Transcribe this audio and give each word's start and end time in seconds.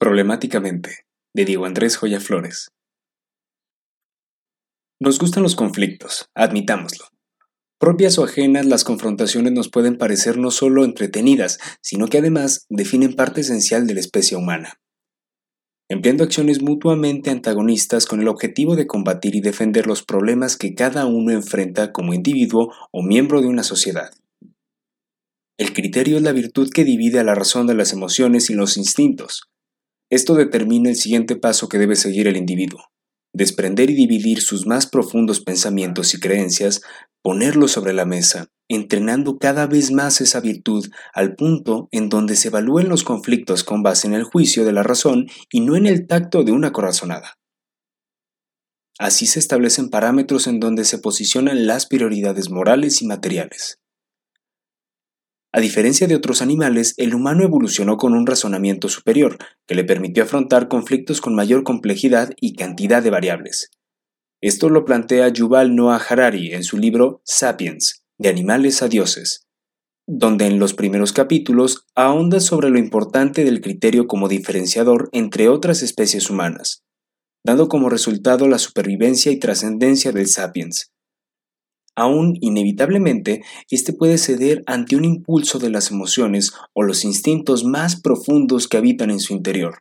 Problemáticamente, 0.00 1.06
de 1.34 1.44
Diego 1.44 1.66
Andrés 1.66 1.96
Joya 1.96 2.20
Flores. 2.20 2.70
Nos 5.00 5.18
gustan 5.18 5.42
los 5.42 5.56
conflictos, 5.56 6.30
admitámoslo. 6.36 7.06
Propias 7.80 8.16
o 8.18 8.24
ajenas, 8.24 8.66
las 8.66 8.84
confrontaciones 8.84 9.54
nos 9.54 9.68
pueden 9.68 9.98
parecer 9.98 10.38
no 10.38 10.52
solo 10.52 10.84
entretenidas, 10.84 11.58
sino 11.82 12.06
que 12.06 12.18
además 12.18 12.64
definen 12.68 13.16
parte 13.16 13.40
esencial 13.40 13.88
de 13.88 13.94
la 13.94 14.00
especie 14.00 14.36
humana. 14.36 14.80
Empleando 15.88 16.22
acciones 16.22 16.62
mutuamente 16.62 17.30
antagonistas 17.30 18.06
con 18.06 18.20
el 18.20 18.28
objetivo 18.28 18.76
de 18.76 18.86
combatir 18.86 19.34
y 19.34 19.40
defender 19.40 19.88
los 19.88 20.04
problemas 20.04 20.56
que 20.56 20.76
cada 20.76 21.06
uno 21.06 21.32
enfrenta 21.32 21.90
como 21.90 22.14
individuo 22.14 22.72
o 22.92 23.02
miembro 23.02 23.40
de 23.40 23.48
una 23.48 23.64
sociedad. 23.64 24.12
El 25.58 25.72
criterio 25.72 26.18
es 26.18 26.22
la 26.22 26.30
virtud 26.30 26.70
que 26.72 26.84
divide 26.84 27.18
a 27.18 27.24
la 27.24 27.34
razón 27.34 27.66
de 27.66 27.74
las 27.74 27.92
emociones 27.92 28.48
y 28.48 28.54
los 28.54 28.76
instintos, 28.76 29.48
esto 30.10 30.34
determina 30.34 30.90
el 30.90 30.96
siguiente 30.96 31.36
paso 31.36 31.68
que 31.68 31.78
debe 31.78 31.96
seguir 31.96 32.28
el 32.28 32.36
individuo. 32.36 32.84
Desprender 33.34 33.90
y 33.90 33.94
dividir 33.94 34.40
sus 34.40 34.66
más 34.66 34.86
profundos 34.86 35.40
pensamientos 35.40 36.14
y 36.14 36.20
creencias, 36.20 36.80
ponerlos 37.22 37.72
sobre 37.72 37.92
la 37.92 38.06
mesa, 38.06 38.48
entrenando 38.68 39.38
cada 39.38 39.66
vez 39.66 39.90
más 39.90 40.20
esa 40.20 40.40
virtud 40.40 40.88
al 41.12 41.34
punto 41.34 41.88
en 41.90 42.08
donde 42.08 42.36
se 42.36 42.48
evalúen 42.48 42.88
los 42.88 43.04
conflictos 43.04 43.64
con 43.64 43.82
base 43.82 44.06
en 44.06 44.14
el 44.14 44.24
juicio 44.24 44.64
de 44.64 44.72
la 44.72 44.82
razón 44.82 45.26
y 45.50 45.60
no 45.60 45.76
en 45.76 45.86
el 45.86 46.06
tacto 46.06 46.42
de 46.42 46.52
una 46.52 46.72
corazonada. 46.72 47.34
Así 48.98 49.26
se 49.26 49.38
establecen 49.38 49.90
parámetros 49.90 50.46
en 50.46 50.58
donde 50.58 50.84
se 50.84 50.98
posicionan 50.98 51.66
las 51.66 51.86
prioridades 51.86 52.50
morales 52.50 53.00
y 53.02 53.06
materiales. 53.06 53.78
A 55.52 55.60
diferencia 55.60 56.06
de 56.06 56.14
otros 56.14 56.42
animales, 56.42 56.94
el 56.98 57.14
humano 57.14 57.42
evolucionó 57.42 57.96
con 57.96 58.12
un 58.12 58.26
razonamiento 58.26 58.88
superior, 58.88 59.38
que 59.66 59.74
le 59.74 59.84
permitió 59.84 60.24
afrontar 60.24 60.68
conflictos 60.68 61.20
con 61.20 61.34
mayor 61.34 61.64
complejidad 61.64 62.32
y 62.38 62.54
cantidad 62.54 63.02
de 63.02 63.10
variables. 63.10 63.70
Esto 64.42 64.68
lo 64.68 64.84
plantea 64.84 65.28
Yuval 65.28 65.74
Noah 65.74 66.02
Harari 66.08 66.52
en 66.52 66.64
su 66.64 66.76
libro 66.76 67.22
Sapiens, 67.24 68.04
de 68.18 68.28
animales 68.28 68.82
a 68.82 68.88
dioses, 68.88 69.46
donde 70.06 70.46
en 70.46 70.58
los 70.58 70.74
primeros 70.74 71.12
capítulos 71.12 71.86
ahonda 71.94 72.40
sobre 72.40 72.70
lo 72.70 72.78
importante 72.78 73.44
del 73.44 73.60
criterio 73.60 74.06
como 74.06 74.28
diferenciador 74.28 75.08
entre 75.12 75.48
otras 75.48 75.82
especies 75.82 76.30
humanas, 76.30 76.82
dando 77.44 77.68
como 77.68 77.88
resultado 77.88 78.48
la 78.48 78.58
supervivencia 78.58 79.32
y 79.32 79.38
trascendencia 79.38 80.12
del 80.12 80.28
sapiens, 80.28 80.92
aún 81.98 82.38
inevitablemente, 82.40 83.42
éste 83.70 83.92
puede 83.92 84.18
ceder 84.18 84.62
ante 84.66 84.94
un 84.94 85.04
impulso 85.04 85.58
de 85.58 85.68
las 85.68 85.90
emociones 85.90 86.52
o 86.72 86.84
los 86.84 87.04
instintos 87.04 87.64
más 87.64 88.00
profundos 88.00 88.68
que 88.68 88.76
habitan 88.76 89.10
en 89.10 89.18
su 89.18 89.34
interior. 89.34 89.78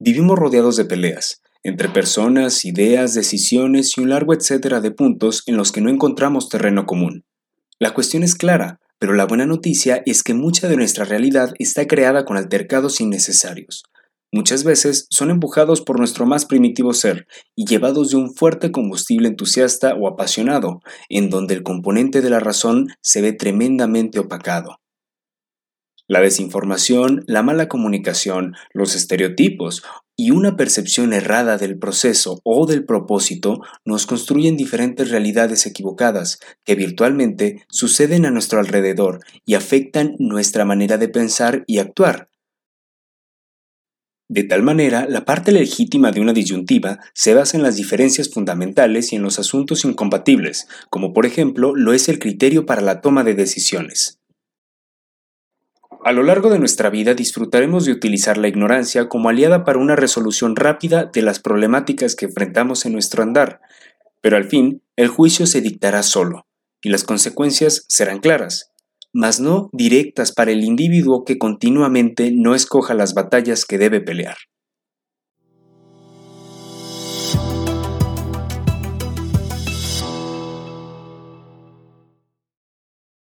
Vivimos 0.00 0.36
rodeados 0.36 0.76
de 0.76 0.84
peleas, 0.84 1.40
entre 1.62 1.88
personas, 1.88 2.64
ideas, 2.64 3.14
decisiones 3.14 3.96
y 3.96 4.00
un 4.00 4.10
largo 4.10 4.34
etcétera 4.34 4.80
de 4.80 4.90
puntos 4.90 5.44
en 5.46 5.56
los 5.56 5.70
que 5.70 5.80
no 5.80 5.90
encontramos 5.90 6.48
terreno 6.48 6.84
común. 6.84 7.24
La 7.78 7.94
cuestión 7.94 8.24
es 8.24 8.34
clara, 8.34 8.80
pero 8.98 9.14
la 9.14 9.26
buena 9.26 9.46
noticia 9.46 10.02
es 10.06 10.24
que 10.24 10.34
mucha 10.34 10.68
de 10.68 10.76
nuestra 10.76 11.04
realidad 11.04 11.54
está 11.60 11.86
creada 11.86 12.24
con 12.24 12.36
altercados 12.36 13.00
innecesarios, 13.00 13.84
Muchas 14.34 14.64
veces 14.64 15.06
son 15.10 15.30
empujados 15.30 15.80
por 15.80 16.00
nuestro 16.00 16.26
más 16.26 16.44
primitivo 16.44 16.92
ser 16.92 17.28
y 17.54 17.66
llevados 17.66 18.10
de 18.10 18.16
un 18.16 18.34
fuerte 18.34 18.72
combustible 18.72 19.28
entusiasta 19.28 19.94
o 19.94 20.08
apasionado, 20.08 20.80
en 21.08 21.30
donde 21.30 21.54
el 21.54 21.62
componente 21.62 22.20
de 22.20 22.30
la 22.30 22.40
razón 22.40 22.88
se 23.00 23.22
ve 23.22 23.32
tremendamente 23.32 24.18
opacado. 24.18 24.80
La 26.08 26.20
desinformación, 26.20 27.22
la 27.28 27.44
mala 27.44 27.68
comunicación, 27.68 28.56
los 28.72 28.96
estereotipos 28.96 29.84
y 30.16 30.32
una 30.32 30.56
percepción 30.56 31.12
errada 31.12 31.56
del 31.56 31.78
proceso 31.78 32.40
o 32.42 32.66
del 32.66 32.84
propósito 32.84 33.60
nos 33.84 34.04
construyen 34.04 34.56
diferentes 34.56 35.10
realidades 35.10 35.64
equivocadas 35.64 36.40
que 36.64 36.74
virtualmente 36.74 37.64
suceden 37.68 38.26
a 38.26 38.32
nuestro 38.32 38.58
alrededor 38.58 39.20
y 39.46 39.54
afectan 39.54 40.16
nuestra 40.18 40.64
manera 40.64 40.98
de 40.98 41.08
pensar 41.08 41.62
y 41.68 41.78
actuar, 41.78 42.30
de 44.28 44.42
tal 44.44 44.62
manera, 44.62 45.06
la 45.06 45.26
parte 45.26 45.52
legítima 45.52 46.10
de 46.10 46.20
una 46.20 46.32
disyuntiva 46.32 46.98
se 47.12 47.34
basa 47.34 47.58
en 47.58 47.62
las 47.62 47.76
diferencias 47.76 48.30
fundamentales 48.30 49.12
y 49.12 49.16
en 49.16 49.22
los 49.22 49.38
asuntos 49.38 49.84
incompatibles, 49.84 50.66
como 50.88 51.12
por 51.12 51.26
ejemplo 51.26 51.74
lo 51.74 51.92
es 51.92 52.08
el 52.08 52.18
criterio 52.18 52.64
para 52.64 52.80
la 52.80 53.02
toma 53.02 53.22
de 53.22 53.34
decisiones. 53.34 54.18
A 56.02 56.12
lo 56.12 56.22
largo 56.22 56.50
de 56.50 56.58
nuestra 56.58 56.90
vida 56.90 57.14
disfrutaremos 57.14 57.84
de 57.84 57.92
utilizar 57.92 58.38
la 58.38 58.48
ignorancia 58.48 59.08
como 59.08 59.28
aliada 59.28 59.64
para 59.64 59.78
una 59.78 59.96
resolución 59.96 60.56
rápida 60.56 61.04
de 61.04 61.22
las 61.22 61.38
problemáticas 61.38 62.14
que 62.14 62.26
enfrentamos 62.26 62.86
en 62.86 62.92
nuestro 62.92 63.22
andar, 63.22 63.60
pero 64.22 64.36
al 64.36 64.44
fin 64.44 64.82
el 64.96 65.08
juicio 65.08 65.46
se 65.46 65.60
dictará 65.60 66.02
solo, 66.02 66.46
y 66.82 66.88
las 66.88 67.04
consecuencias 67.04 67.84
serán 67.88 68.20
claras 68.20 68.73
mas 69.14 69.40
no 69.40 69.70
directas 69.72 70.32
para 70.32 70.50
el 70.50 70.64
individuo 70.64 71.24
que 71.24 71.38
continuamente 71.38 72.32
no 72.34 72.54
escoja 72.54 72.92
las 72.92 73.14
batallas 73.14 73.64
que 73.64 73.78
debe 73.78 74.00
pelear. 74.00 74.36